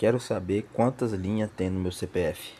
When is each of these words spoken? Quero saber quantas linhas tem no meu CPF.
Quero 0.00 0.18
saber 0.18 0.66
quantas 0.72 1.12
linhas 1.12 1.50
tem 1.54 1.68
no 1.68 1.78
meu 1.78 1.92
CPF. 1.92 2.54